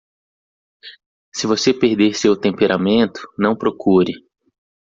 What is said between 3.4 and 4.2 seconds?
procure.